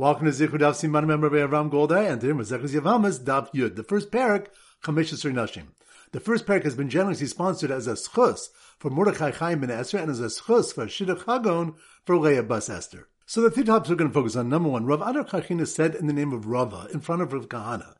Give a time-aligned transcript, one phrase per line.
[0.00, 3.76] Welcome to Zichud Daf Siman member Ram Goldai and today Mazeches Yevamos Daf Yud.
[3.76, 4.46] The first parak,
[4.82, 5.64] Chameshes Nashim.
[6.12, 9.98] The first parak has been generously sponsored as a schus for Mordechai Chaim ben Esther
[9.98, 11.74] and as a schus for Shidduch Hagon
[12.06, 13.08] for Leah Bas Esther.
[13.26, 14.48] So the three topics we're going to focus on.
[14.48, 17.50] Number one, Rav Ada Karchina said in the name of Rava in front of Rav
[17.50, 17.96] Kahana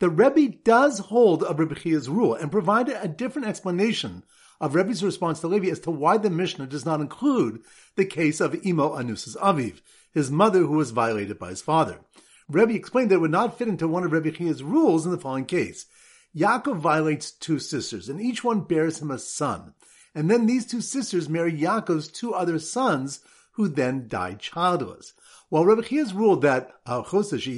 [0.00, 4.24] the Rebbe does hold of Rebbe Chia's rule and provided a different explanation
[4.60, 7.62] of Rebbe's response to Levi as to why the Mishnah does not include
[7.96, 9.80] the case of Imo Anus's Aviv
[10.14, 12.00] his mother who was violated by his father.
[12.48, 15.18] Rebbe explained that it would not fit into one of Rebbe Chia's rules in the
[15.18, 15.86] following case.
[16.36, 19.74] Yaakov violates two sisters, and each one bears him a son.
[20.14, 23.20] And then these two sisters marry Yaakov's two other sons,
[23.52, 25.14] who then die childless.
[25.48, 27.48] While Rebbe Chia's ruled that ah, her sister,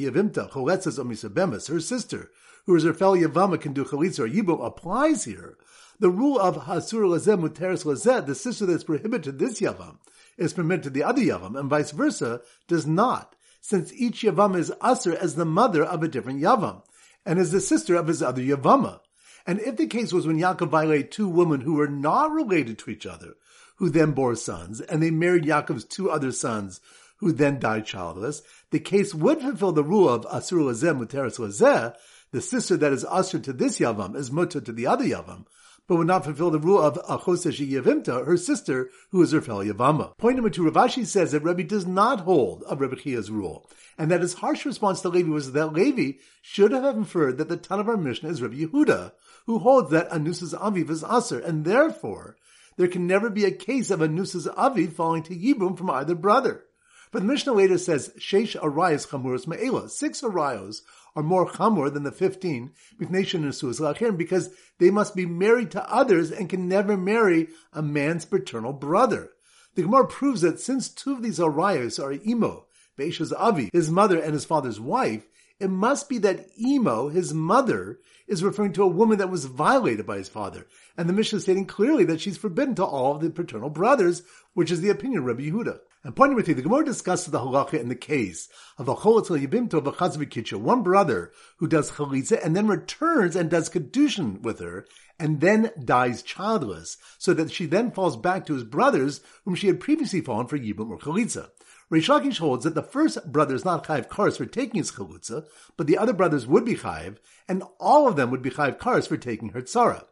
[2.66, 5.56] who is her fellow Yavama, can do chalitza or yibum, applies here,
[5.98, 9.96] the rule of hasur lazeh muteris lazeh, the sister that's prohibited to this Yavam,
[10.38, 14.72] is permitted to the other Yavam, and vice versa, does not, since each Yavam is
[14.84, 16.82] Aser as the mother of a different Yavam,
[17.24, 19.00] and is the sister of his other Yavama.
[19.46, 22.90] And if the case was when Yaakov violated two women who were not related to
[22.90, 23.34] each other,
[23.76, 26.80] who then bore sons, and they married Yaakov's two other sons,
[27.18, 31.94] who then died childless, the case would fulfill the rule of Asur Lazeh Muteris Lazeh,
[32.32, 35.46] the sister that is Asur to this Yavam is Mutter to the other Yavam,
[35.86, 39.64] but would not fulfill the rule of Achoseshi Yavimta, her sister, who is her fellow
[39.64, 40.16] Yavama.
[40.18, 43.68] Point number two, Rav Ashi says that Rebbe does not hold of Rebbe Chia's rule,
[43.96, 47.56] and that his harsh response to Levi was that Levi should have inferred that the
[47.56, 49.12] ton of our Mishnah is Rebbe Yehuda,
[49.46, 52.36] who holds that Anus's Aviv is Aser, and therefore
[52.76, 56.64] there can never be a case of Anus's Aviv falling to Yibum from either brother.
[57.12, 59.88] But the Mishnah later says, Sheish Arayas Chamuras Me'ela.
[59.88, 60.82] Six Arayos
[61.14, 66.68] are more chamor than the 15 because they must be married to others and can
[66.68, 69.30] never marry a man's paternal brother.
[69.74, 72.66] The Gemara proves that since two of these arayos are imo,
[72.98, 75.26] Beisha's avi, his mother and his father's wife,
[75.58, 80.06] it must be that imo, his mother, is referring to a woman that was violated
[80.06, 80.66] by his father.
[80.96, 84.22] And the Mishnah is stating clearly that she's forbidden to all of the paternal brothers,
[84.54, 85.78] which is the opinion of Rabbi Yehuda.
[86.06, 89.44] And pointing with you, the Gemara discusses the halacha in the case of a cholatzal
[89.44, 94.40] yibimto of a chazvikitcha, one brother who does chalitza and then returns and does kedushin
[94.40, 94.86] with her,
[95.18, 99.66] and then dies childless, so that she then falls back to his brothers, whom she
[99.66, 101.50] had previously fallen for yibum or chalitza.
[101.90, 105.44] Reish Lakish holds that the first brother is not chayiv kares for taking his chalitza,
[105.76, 107.16] but the other brothers would be chayiv,
[107.48, 110.04] and all of them would be chayiv kares for taking her tzara.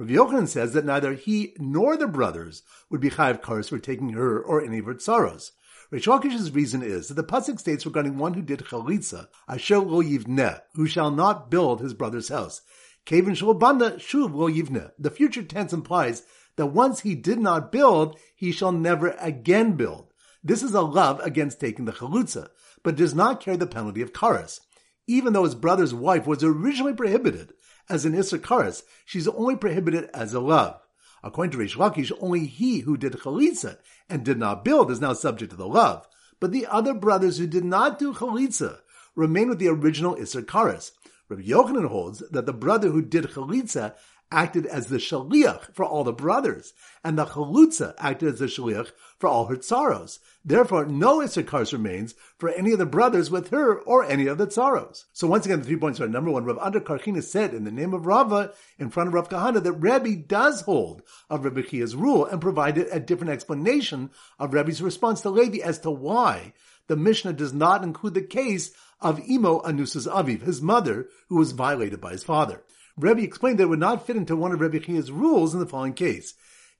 [0.00, 4.14] Rav Yochanan says that neither he nor the brothers would be chayav kares for taking
[4.14, 5.50] her or any of her tsaros.
[5.92, 10.02] Reish Lakish's reason is that the pasuk states regarding one who did chalitza, asher lo
[10.02, 12.62] yivneh, who shall not build his brother's house.
[13.04, 14.90] Kevin shalbanda shuv lo yivneh.
[14.98, 16.22] The future tense implies
[16.56, 20.14] that once he did not build, he shall never again build.
[20.42, 22.48] This is a lav against taking the chalutza,
[22.82, 24.60] but does not carry the penalty of kares.
[25.06, 27.52] Even though his brother's wife was originally prohibited,
[27.90, 28.72] as an Issachar,
[29.04, 30.80] she's only prohibited as a lav.
[31.22, 33.76] According to Reish Lakish, only he who did chalitza
[34.08, 36.06] and did not build is now subject to the lav.
[36.38, 38.78] But the other brothers who did not do chalitza
[39.14, 40.80] remain with the original Issachar.
[41.28, 43.94] Rabbi Yochanan holds that the brother who did chalitza
[44.30, 48.90] acted as the shaliach for all the brothers, and the chalutza acted as the shaliach
[49.18, 50.18] for all her tsaros.
[50.44, 54.46] Therefore, no Issachar remains for any of the brothers with her or any of the
[54.46, 55.04] tsaros.
[55.12, 57.70] So once again, the three points are number one, Rav Ada Karchina said in the
[57.70, 61.96] name of Rava in front of Rav Kahana that Rebbe does hold of Rebbe Chia's
[61.96, 66.54] rule and provided a different explanation of Rebbe's response to Levi as to why
[66.86, 71.52] the Mishnah does not include the case of Imo Anus's Aviv, his mother, who was
[71.52, 72.62] violated by his father.
[73.00, 75.66] Rebbe explained that it would not fit into one of Rebbe Chia's rules in the
[75.66, 76.34] following case.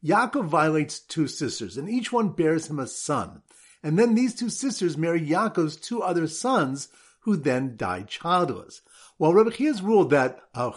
[0.04, 3.42] Yaakov violates two sisters, and each one bears him a son.
[3.82, 6.88] And then these two sisters marry Yaakov's two other sons,
[7.20, 8.82] who then die childless.
[9.19, 10.72] While Rebbe Chia's ruled that her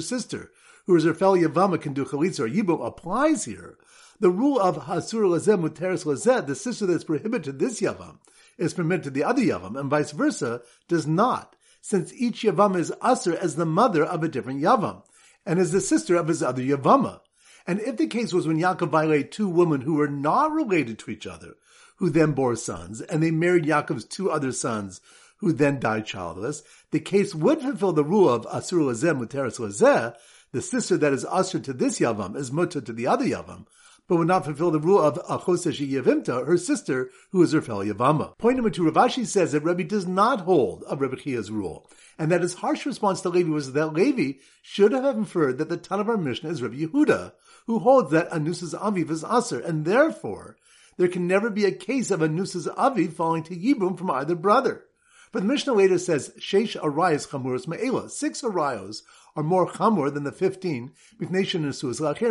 [0.00, 0.52] sister,
[0.86, 3.76] who is her fellow Yavama, can do chalitza or yibum, applies here,
[4.20, 8.18] the rule of hasur lazeh muteris lazeh, the sister that is prohibited to this Yavam,
[8.56, 12.90] is permitted to the other Yavam, and vice versa, does not since each Yavam is
[13.04, 15.02] Aser as the mother of a different Yavam,
[15.44, 17.20] and is the sister of his other Yavama.
[17.66, 21.10] And if the case was when Yaakov violated two women who were not related to
[21.10, 21.56] each other,
[21.96, 25.02] who then bore sons, and they married Yaakov's two other sons,
[25.36, 30.14] who then died childless, the case would fulfill the rule of Asur Lazeh Muteris Lazeh,
[30.52, 33.66] the sister that is Asur to this Yavam is Mutter to the other Yavam,
[34.08, 37.84] but would not fulfill the rule of Achoseshi Yavimta, her sister, who is her fellow
[37.84, 38.36] Yavama.
[38.38, 41.88] Point number two, Rav Ashi says that Rebbe does not hold of Rebbe Chia's rule,
[42.18, 45.76] and that his harsh response to Levi was that Levi should have inferred that the
[45.76, 47.32] ton of our Mishnah is Rebbe Yehuda,
[47.66, 50.56] who holds that Anus's Aviv is Aser, and therefore
[50.96, 54.34] there can never be a case of a Nusas Avi falling to Yibum from either
[54.34, 54.84] brother.
[55.34, 58.08] But the Mishnah later says, Sheish Arayas Chamuras Me'ela.
[58.08, 59.02] Six Arayos
[59.34, 60.92] are more chamur than the 15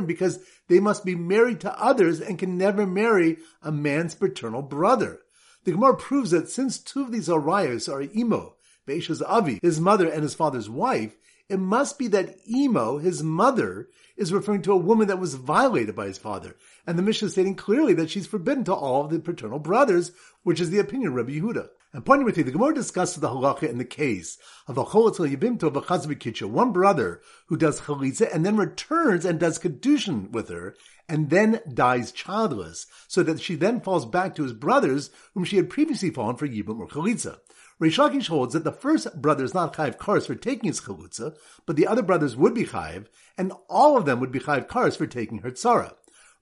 [0.07, 0.39] because
[0.69, 5.19] they must be married to others and can never marry a man's paternal brother.
[5.65, 8.55] The Gemara proves that since two of these arayos are imo,
[8.87, 11.17] Beisha's avi, his mother and his father's wife,
[11.49, 15.93] it must be that imo, his mother, is referring to a woman that was violated
[15.93, 16.55] by his father.
[16.87, 20.13] And the Mishnah is stating clearly that she's forbidden to all of the paternal brothers,
[20.43, 21.67] which is the opinion of Rabbi Yehuda.
[21.95, 25.29] And pointing with you, the Gemara discusses the halacha in the case of a cholatzal
[25.29, 30.31] yibimto of a chazvikitcha, one brother who does chalitza and then returns and does kedushin
[30.31, 30.75] with her,
[31.07, 35.57] and then dies childless, so that she then falls back to his brothers, whom she
[35.57, 37.37] had previously fallen for yibum or chalitza.
[37.79, 41.35] Reish Lakish holds that the first brother is not chayiv kares for taking his chalitza,
[41.67, 43.05] but the other brothers would be chayiv,
[43.37, 45.93] and all of them would be chayiv kares for taking her tzara.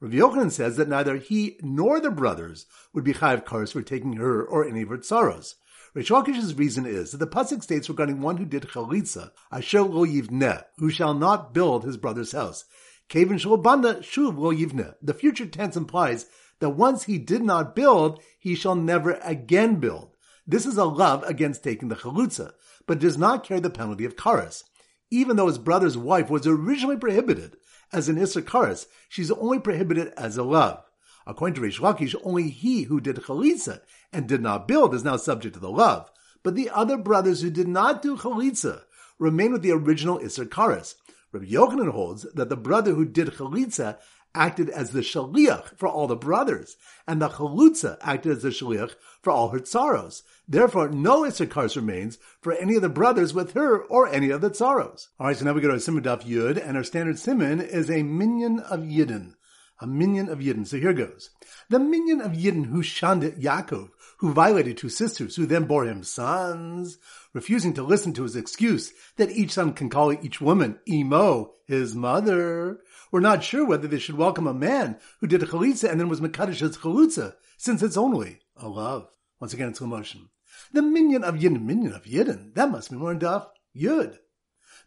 [0.02, 4.14] Rav Yochanan says that neither he nor the brothers would be chayav kares for taking
[4.14, 5.54] her or any of her tsaros.
[5.96, 10.04] Reish Lakish's reason is that the pasuk states regarding one who did chalitza, asher lo
[10.04, 12.66] yivneh, who shall not build his brother's house.
[13.10, 14.96] Kevin shalabanda shuv lo yivneh.
[15.04, 16.26] The future tense implies
[16.62, 20.16] that once he did not build, he shall never again build.
[20.48, 22.54] This is a lav against taking the chalitza,
[22.88, 24.64] but does not carry the penalty of kares.
[25.12, 27.58] Even though his brother's wife was originally prohibited,
[27.94, 28.76] as an Issachar
[29.10, 30.84] she's only prohibited as a lav.
[31.28, 35.18] According to Reish Lakish, only he who did chalitza and did not build is now
[35.18, 36.12] subject to the lav.
[36.44, 38.84] But the other brothers who did not do chalitza
[39.20, 40.84] remain with the original Issachar.
[41.32, 43.98] Rabbi Yochanan holds that the brother who did chalitza
[44.34, 48.96] acted as the shaliach for all the brothers, and the chalutza acted as the shaliach
[49.22, 50.24] for all her tsaros.
[50.48, 54.50] Therefore, no Issachar remains for any of the brothers with her or any of the
[54.50, 55.08] tsaros.
[55.20, 58.04] Alright, so now we go to Siman Daf Yud, and our standard Siman is a
[58.04, 59.36] minion of Yidden.
[59.80, 60.68] A minion of Yidden.
[60.68, 61.32] So here goes.
[61.70, 66.04] The minion of Yidden who shunned Yaakov, who violated two sisters, who then bore him
[66.04, 67.00] sons,
[67.34, 71.96] refusing to listen to his excuse that each son can call each woman Emo, his
[71.96, 72.82] mother.
[73.12, 76.08] We're not sure whether they should welcome a man who did a chalitza and then
[76.08, 79.10] was Makadish's chalutza, since it's only a lav.
[79.40, 80.30] Once again, it's slow motion.
[80.72, 84.18] The minion of Yidden, minion of Yidden, that must be more in Daf Yud.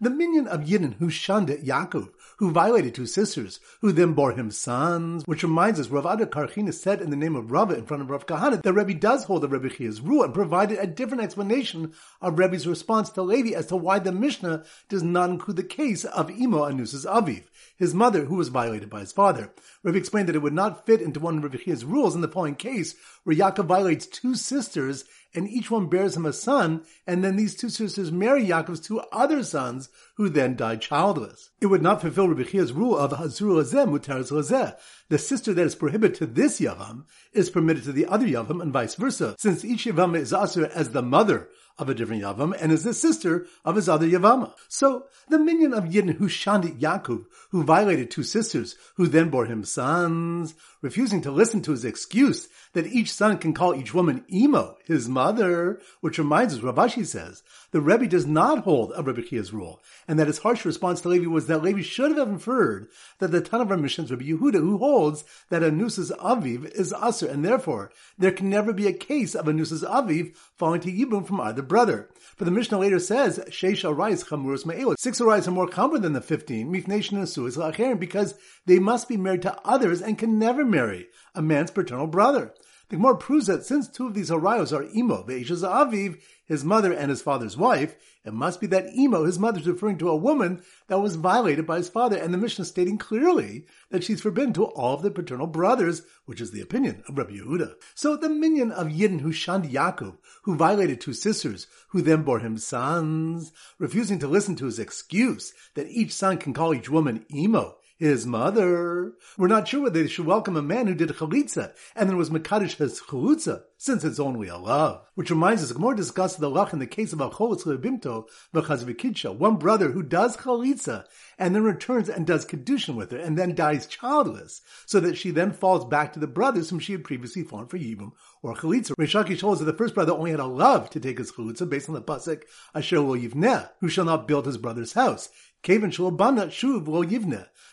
[0.01, 4.33] The minion of Yidden who shunned it, Yaakov, who violated two sisters, who then bore
[4.33, 7.87] him sons, which reminds us, Rav Ada Karchina said in the name of Rava in
[7.87, 10.87] front of Rav Kahana that Rebbe does hold the Rebbe Chia's rule and provided a
[10.87, 15.57] different explanation of Rebbe's response to Levi as to why the Mishnah does not include
[15.57, 17.45] the case of Imo Anus's Aviv,
[17.77, 19.53] his mother who was violated by his father.
[19.85, 22.29] Rebbe explained that it would not fit into one of Rebbe Chia's rules in the
[22.29, 27.25] following case, where Yaakov violates two sisters and each one bears him a son, and
[27.25, 31.51] then these two sisters marry Yaakov's two other sons, who then died childless.
[31.61, 34.77] It would not fulfill Rabbi Chia's rule of Hazur Lazeh Mutaris Lazeh.
[35.09, 38.73] The sister that is prohibited to this Yavam is permitted to the other Yavam, and
[38.73, 42.71] vice versa, since each Yavam is Asur as the mother of a different Yavam and
[42.71, 44.53] is the sister of his other Yavama.
[44.69, 49.47] So the minion of Yidden who shunned Yaakov, who violated two sisters, who then bore
[49.47, 54.25] him sons, refusing to listen to his excuse that each son can call each woman
[54.33, 57.43] Emo, his mother, which reminds us, Rav Ashi says,
[57.75, 61.09] the Rebbe does not hold a Rebbe Chia's rule, and that his harsh response to
[61.09, 62.87] Levi was that Levi should have inferred
[63.19, 67.27] that the ton of our missions Rabbi Yehuda, who holds that Anus's Aviv is Aser,
[67.27, 71.41] and therefore there can never be a case of Anus's Aviv falling to Yibum from
[71.41, 72.09] either brother.
[72.39, 74.95] But the Mishnah later says, Sheish Arais Chamurus Me'elot.
[75.01, 77.59] Six Arais are more common than the fifteen, Mifnation and Suez
[77.99, 78.35] because
[78.67, 82.55] they must be married to others and can never marry a man's paternal brother.
[82.91, 86.93] The Gemara proves that since two of these Arayos are Imo, Ve'esha's Aviv, his mother
[86.93, 90.17] and his father's wife, it must be that Imo, his mother, is referring to a
[90.17, 94.21] woman that was violated by his father, and the Mishnah is stating clearly that she's
[94.21, 97.75] forbidden to all of the paternal brothers, which is the opinion of Rabbi Yehuda.
[97.95, 102.41] So the minion of Yidden who shunned Yaakov, who violated two sisters, who then bore
[102.41, 107.25] him sons, refusing to listen to his excuse that each son can call each woman
[107.35, 109.13] Imo, his mother.
[109.39, 112.31] We're not sure whether they should welcome a man who did chalitza and then was
[112.31, 115.03] mekadosh his chalitza, since it's only a lav.
[115.15, 119.37] Which reminds us, more discussed the lach in the case of a Acholitz lebimto v'chazvikidsha,
[119.37, 121.05] one brother who does chalitza
[121.39, 125.31] and then returns and does kedushin with her and then dies childless, so that she
[125.31, 128.93] then falls back to the brothers whom she had previously fallen for yibum or chalitza.
[128.99, 131.89] Rishaki shows that the first brother only had a love to take his chalitza based
[131.89, 132.43] on the pasuk
[132.75, 135.29] Asher lo yivneh, who shall not build his brother's house.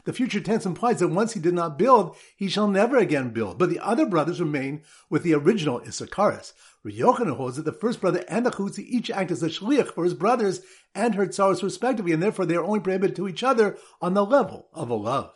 [0.04, 3.60] The future tense implies that once he did not build, he shall never again build.
[3.60, 6.42] But the other brothers remain with the original Issachar.
[6.86, 10.04] Yochanan holds that the first brother and the chutzi each act as a shliach for
[10.04, 10.62] his brothers
[10.96, 14.26] and her tsaros respectively, and therefore they are only prohibited to each other on the
[14.26, 15.32] level of a lav.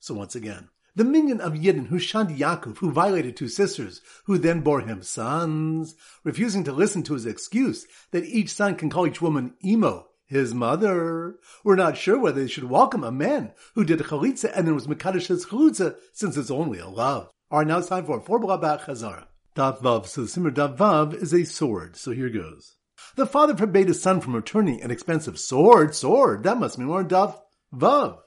[0.00, 4.36] So once again, The minion of Yidden who shunned Yaakov, who violated two sisters, who
[4.36, 9.06] then bore him sons, refusing to listen to his excuse that each son can call
[9.06, 11.36] each woman Emo, his mother.
[11.62, 14.74] We're not sure whether they should welcome a man who did a chalitza and then
[14.74, 17.30] was Mekadosh his chalitza, since it's only a lav.
[17.52, 19.26] Alright, now it's time for four Blabach Chazara.
[19.54, 22.76] Dav Vav, so the Siman Dav Vav is a sword, so here goes.
[23.16, 27.04] The father forbade his son from returning an expensive sword, sword, that must mean more
[27.04, 27.38] Dav
[27.74, 28.21] Vav.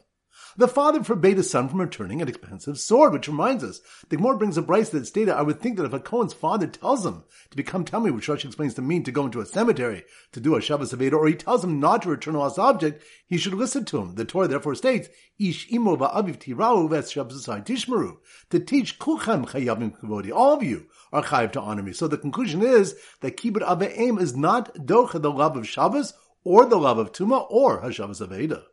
[0.57, 4.37] The father forbade his son from returning an expensive sword, which reminds us, the Gemara
[4.37, 7.23] brings a Braisa that stated, I would think that if a Cohen's father tells him
[7.49, 10.55] to become Tummy, which Rashi explains to mean to go into a cemetery to do
[10.55, 13.53] a Shabbos Aveda, or he tells him not to return a lost object, he should
[13.53, 14.15] listen to him.
[14.15, 18.17] The Torah therefore states, Ish imo va'aviv tirau ves Shabbos tishmaru.
[18.49, 21.93] to teach kuchem chayavim kavodi, all of you are chayiv to honor me.
[21.93, 26.13] So the conclusion is that kibbut aveim is not docha the lav of Shabbos,
[26.43, 28.63] or the lav of Tuma, or HaShabbos Aveda.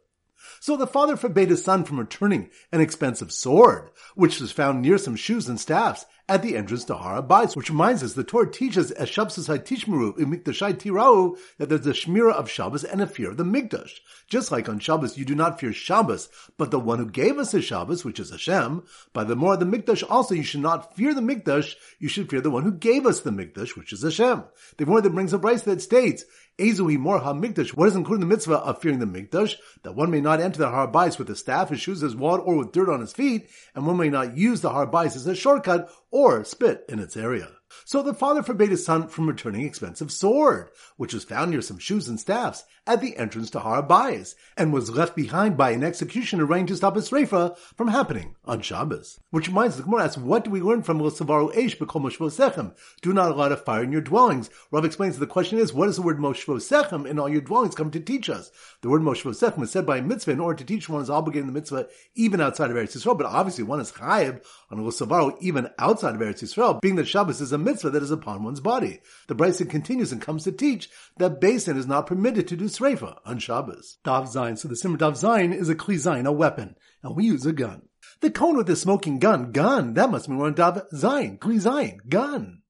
[0.60, 4.98] So the father forbade his son from returning an expensive sword, which was found near
[4.98, 8.50] some shoes and staffs at the entrance to Har HaBayis, which reminds us the Torah
[8.50, 13.06] teaches as Shabbosai Tishmeru in Mikdashai Tirau that there's a shmira of Shabbos and a
[13.06, 13.98] fear of the Mikdash.
[14.28, 17.52] Just like on Shabbos, you do not fear Shabbos, but the one who gave us
[17.52, 18.84] the Shabbos, which is Hashem.
[19.12, 22.40] By the more the Mikdash also, you should not fear the Mikdash, you should fear
[22.40, 24.44] the one who gave us the Mikdash, which is Hashem.
[24.78, 26.24] The more that brings a Braisa that states,
[26.58, 29.54] Ezuhi Mor HaMikdash, what is included in the mitzvah of fearing the Mikdash?
[29.82, 32.40] That one may not enter the Har HaBayis with a staff, his shoes, his wad,
[32.40, 35.26] or with dirt on his feet, and one may not use the Har HaBayis as
[35.26, 37.48] a shortcut, or spit in its area.
[37.84, 41.78] So the father forbade his son from returning expensive sword, which was found near some
[41.78, 45.84] shoes and staffs at the entrance to Har HaBayis, and was left behind by an
[45.84, 49.20] executioner arranged to stop a sreifa from happening on Shabbos.
[49.30, 52.74] Which reminds the Gemara asks, what do we learn from L'savaru Eish B'kol Moshvosechem?
[53.00, 54.50] Do not allow a fire in your dwellings.
[54.70, 57.74] Rav explains that the question is, what does the word Moshvosechem in all your dwellings
[57.74, 58.50] come to teach us?
[58.80, 61.48] The word Moshvosechem was said by a mitzvah in order to teach one is obligated
[61.48, 65.36] in the mitzvah even outside of Eretz Yisrael, but obviously one is chayib on L'savaru
[65.40, 68.60] even outside of Eretz Yisrael, being that Shabbos is a mitzvah that is upon one's
[68.60, 69.00] body.
[69.28, 73.18] The Bryson continues and comes to teach that Basin is not permitted to do sreifa
[73.24, 73.98] on Shabbos.
[74.04, 74.58] Dav Zayin.
[74.58, 77.52] So the Siman Dav Zayin is a kli Zayin, a weapon, and we use a
[77.52, 77.82] gun.
[78.20, 81.56] The Kohen with the smoking gun, gun, that must mean we're on Dav Zayin, kli
[81.56, 82.61] Zayin, gun.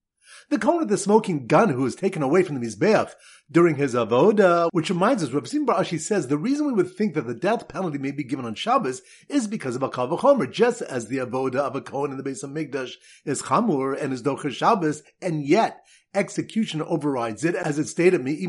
[0.52, 3.14] The Kohen of the smoking gun who was taken away from the Mizbeach
[3.50, 7.14] during his avoda, which reminds us, Rabbi Bar Ashi says the reason we would think
[7.14, 10.82] that the death penalty may be given on Shabbos is because of a kavachomer, just
[10.82, 14.52] as the avoda of a kohen in the Beis HaMikdash is chamur and is docher
[14.52, 18.47] Shabbos, and yet execution overrides it, as it stated, from the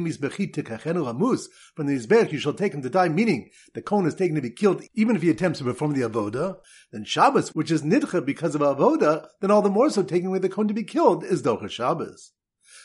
[1.98, 4.84] Izbech you shall take him to die, meaning the Kohen is taken to be killed
[4.94, 6.58] even if he attempts to perform the Avoda.
[6.92, 10.40] Then Shabbos, which is Nidcha because of Avoda, then all the more so taking away
[10.40, 12.32] the Kohen to be killed is Docha Shabbos.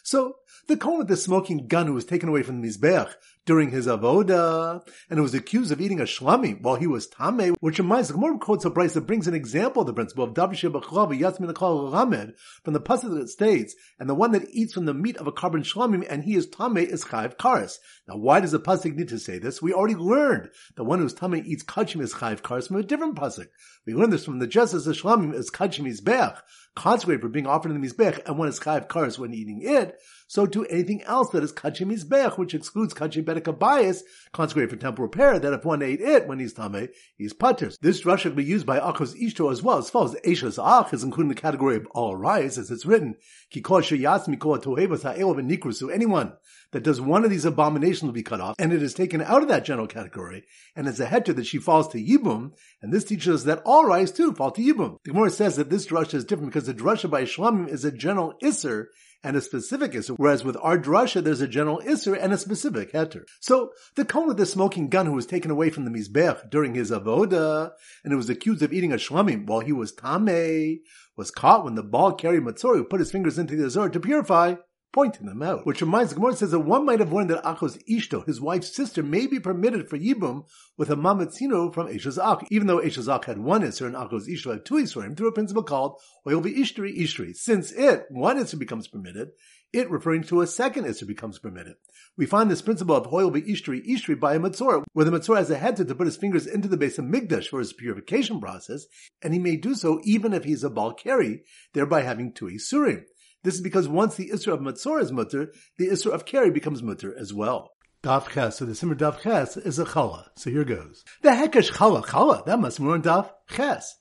[0.02, 0.36] So
[0.68, 3.12] the Kohen with the smoking gun who was taken away from the Mizbeach
[3.48, 7.78] during his avoda, and was accused of eating a shlami while he was tame, which
[7.78, 11.18] reminds the Gemara quotes a Braisa that brings an example of the principle of Dabishir
[11.18, 15.16] Yasmin Ramed from the passage that states, and the one that eats from the meat
[15.16, 17.78] of a korban shlamim and he is tame is chayv karis.
[18.06, 19.62] Now, why does the pasuk need to say this?
[19.62, 23.16] We already learned the one who's tame eats kachim is chayv karis from a different
[23.16, 23.48] pasuk.
[23.86, 26.36] We learned this from the justice of shlamim is kachim is beach
[26.78, 29.98] consecrated for being offered in the Mizbech, and one is Chayav Karas when eating it,
[30.28, 34.02] so to anything else that is Kachim Mizbech, which excludes Kachim Bedek bias,
[34.32, 37.70] consecrated for temple repair, that if one ate it when he's Tameh, he's Pater.
[37.80, 40.92] This drasha can be used by Achos Ishto as well, as far as Esha's Ach
[40.92, 43.16] is included in the category of all rights, as it's written,
[43.50, 46.32] so anyone
[46.72, 49.42] that does one of these abominations will be cut off, and it is taken out
[49.42, 50.44] of that general category,
[50.76, 52.52] and it's a heter that she falls to Yibum,
[52.82, 54.98] and this teaches us that all rice too fall to Yibum.
[55.04, 57.92] The Gemara says that this drasha is different because the drasha by Shlamim is a
[57.92, 58.86] general Isser,
[59.22, 62.92] and a specific Isser, whereas with our drasha there's a general Isser and a specific
[62.92, 63.22] heter.
[63.40, 66.74] So, the Kohen with the smoking gun who was taken away from the Mizbech during
[66.74, 67.72] his avoda,
[68.04, 70.78] and who was accused of eating a Shlamim while he was Tameh,
[71.16, 74.00] was caught when the ball carried Matzori who put his fingers into the Azor to
[74.00, 74.54] purify,
[74.92, 75.66] pointing them out.
[75.66, 79.02] Which reminds, Gemara says that one might have learned that Achos Ishto, his wife's sister,
[79.02, 80.44] may be permitted for Yibum
[80.76, 84.28] with a Mamatzino from Esha's Ach, even though Esha's Ach had one Isser and Achos
[84.28, 87.34] Ishto had two Isserim, through a principle called Hoil Ishtri Ishtri.
[87.34, 89.30] Since it, one Isser becomes permitted,
[89.72, 91.74] it referring to a second Isser becomes permitted.
[92.16, 95.50] We find this principle of Hoil Ishtri Ishtri by a Matzor, where the Matzor has
[95.50, 98.86] a head to put his fingers into the Beis HaMikdash for his purification process,
[99.22, 101.40] and he may do so even if he is a Balkari,
[101.74, 103.04] thereby having two Isurim.
[103.44, 106.82] This is because once the Isra of Matzor is mutter, the Isra of Keri becomes
[106.82, 107.70] mutter as well.
[108.02, 110.26] Daf Ches, so the Siman Daf Ches is a Chala.
[110.36, 111.04] So here goes.
[111.22, 113.96] The Hekesh Chala, Chala, that must be more Daf Ches.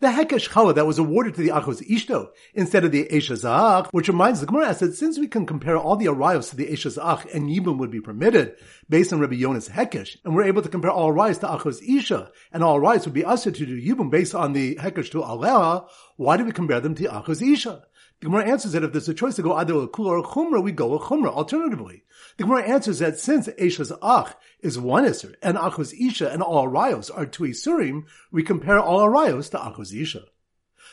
[0.00, 4.08] the Hekesh Chala that was awarded to the Achos Ishto instead of the Eshazach, which
[4.08, 7.48] reminds the Gemara that since we can compare all the Arayos to the Eshazach and
[7.48, 8.56] Yibum would be permitted
[8.88, 12.30] based on Rabbi Yona's Hekesh, and we're able to compare all Arayos to Achos Isha,
[12.52, 15.88] and all Arayos would be usher to do Yibum based on the Hekesh to Aleha,
[16.16, 17.82] why do we compare them to Achos Isha?
[18.20, 20.22] The Gemara answers that if there's a choice to go either a kula or a
[20.22, 21.34] chumrah, we go a chumrah.
[21.34, 22.02] Alternatively,
[22.38, 26.66] the Gemara answers that since Esha's ach is one iser and achos isha and all
[26.66, 30.22] arayos are two isurim, we compare all arayos to achos isha.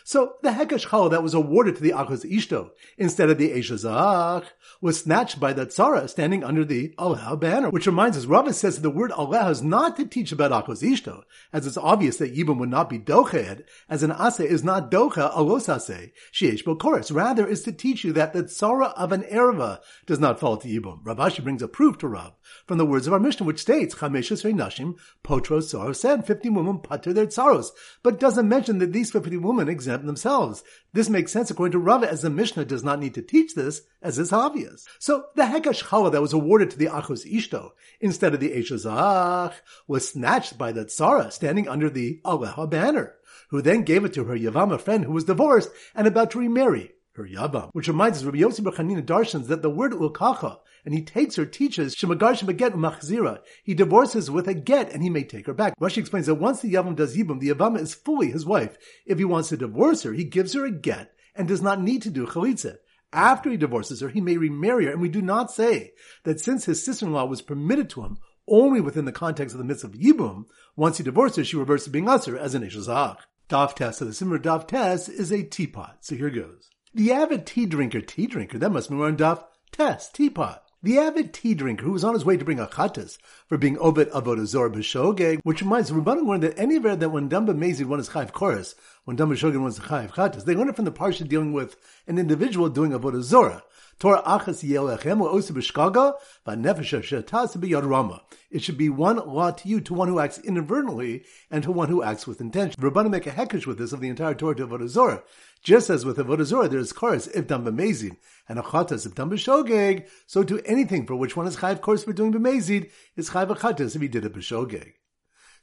[0.04, 4.46] So the Hekesh Chala that was awarded to the Achos Ishto instead of the Eshazach
[4.82, 8.76] was snatched by the Tzara standing under the Aleha banner, which reminds us, Rava says
[8.76, 12.36] that the word Aleha is not to teach about Achos Ishto, as it's obvious that
[12.36, 17.12] Yibam would not be Doched, as an Ase is not Docha Alos Ase, Sheesh chorus.
[17.12, 20.68] Rather is to teach you that the Tzara of an Erva does not fall to
[20.68, 21.00] Yibam.
[21.04, 22.34] Rav Ashi brings a proof to Rav
[22.68, 26.80] from the words of our Mishnah, which states, Chameshes Nashim, Potros Tzara said, 50 women
[26.80, 27.70] putter their tsaros,
[28.02, 30.64] but doesn't mention that these 50 women exempt themselves.
[30.94, 33.82] This makes sense according to Rava, as the Mishnah does not need to teach this,
[34.02, 34.88] as is obvious.
[35.00, 37.72] So the Chala that was awarded to the Achos Ishto
[38.02, 39.54] instead of the Eshazach
[39.88, 43.16] was snatched by the Tzara standing under the Aleha banner,
[43.50, 46.94] who then gave it to her Yavama friend who was divorced and about to remarry
[47.14, 47.70] her Yavam.
[47.74, 51.46] Which reminds us, Rabbi Yossi B'Chanina darshans that the word Ulkacha and he takes her,
[51.46, 53.40] teaches Shemagar Shemaget Umachzira.
[53.64, 55.80] He divorces with a get, and he may take her back.
[55.80, 58.78] Rashi explains that once the Yavam does Yibam, the Yavama is fully his wife.
[59.06, 62.02] If he wants to divorce her, he gives her a get and does not need
[62.04, 62.78] to do chalitza.
[63.14, 65.94] After he divorces her, he may remarry her, and we do not say
[66.24, 68.18] that since his sister-in-law was permitted to him
[68.48, 71.86] only within the context of the midst of Yibum, once he divorces her, she reverts
[71.86, 73.18] to being usher as an Eshazach.
[73.50, 73.98] Daf Tes.
[73.98, 75.98] So the Siman Daf Tes is a teapot.
[76.02, 76.70] So here goes.
[76.96, 80.62] The avid tea drinker, tea drinker, that must be on Daf Tes, teapot.
[80.84, 83.80] The avid tea drinker who was on his way to bring a chatas for being
[83.80, 88.10] Ovid Avodazor B'Shogeg, which reminds Rabbanim learned that anywhere that when Dumba Mezid won his
[88.10, 91.52] Chayiv Chorus, when Dumba Shogun was Chayiv Chatas, they learned it from the Parsha dealing
[91.52, 93.64] with an individual doing Avodazorah.
[94.04, 98.22] Torah achas yelechem osu b'shkaga v'nefesh shetas b'yad rama.
[98.52, 101.88] It should be one law to you, to one who acts inadvertently, and to one
[101.88, 102.84] who acts with intention.
[102.84, 105.24] Rabbanim make a hekesh with this of the entire Torah to Avodah Zorah.
[105.64, 108.18] Just as with Avodah Zorah, there is chorus if done b'mezid,
[108.50, 112.04] and a chatas if done b'shogeg, so to anything for which one is chayiv course
[112.04, 114.96] for doing b'mezid, is chayiv a chatas if he did it b'shogeg.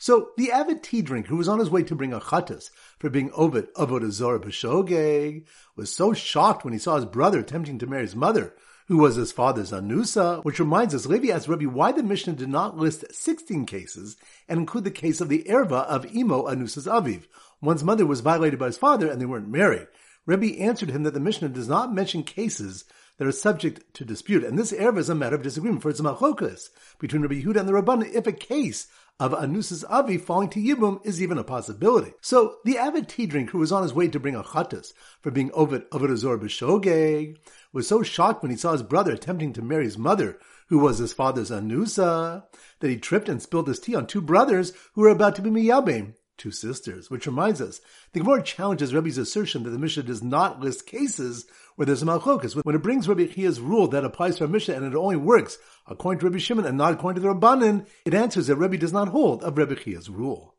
[0.00, 3.10] So the avid tea drinker who was on his way to bring a chatas for
[3.10, 5.44] being Ovid Avodah Zorah B'Shogeg
[5.76, 8.54] was so shocked when he saw his brother attempting to marry his mother,
[8.88, 12.48] who was his father's Anusa, which reminds us, Levi asked Rabbi why the Mishnah did
[12.48, 14.16] not list 16 cases
[14.48, 17.24] and include the case of the erva of Imo Anusa's Aviv.
[17.60, 19.88] One's mother was violated by his father and they weren't married.
[20.24, 22.86] Rebbe answered him that the Mishnah does not mention cases
[23.18, 26.00] that are subject to dispute, and this erva is a matter of disagreement, for it's
[26.00, 26.56] a
[26.98, 28.86] between Rabbi Yehuda and the Rabban if a case
[29.20, 32.14] of Anus's Avi falling to Yibum is even a possibility.
[32.22, 35.30] So the avid tea drinker who was on his way to bring a chatas for
[35.30, 37.36] being Ovid Ovid Azor B'Shogeg
[37.70, 40.96] was so shocked when he saw his brother attempting to marry his mother, who was
[40.96, 42.44] his father's Anusa,
[42.80, 45.50] that he tripped and spilled his tea on two brothers who were about to be
[45.50, 47.82] Miyabim, two sisters, which reminds us,
[48.14, 51.44] the Gemara challenges Rebbe's assertion that the Mishnah does not list cases
[51.76, 52.56] where there's a malchokas.
[52.64, 55.58] When it brings Rabbi Chia's rule that applies for a Mishnah and it only works
[55.90, 58.92] according to Rabbi Shimon and not according to the Rabbanin, it answers that Rebbe does
[58.92, 60.54] not hold of Rabbi Chia's rule.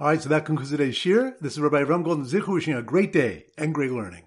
[0.00, 1.38] Alright, so that concludes today's shiur.
[1.40, 4.24] This is Rabbi Ram Golden Zichu wishing a great day and great learning.